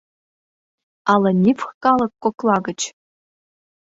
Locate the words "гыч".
2.67-2.81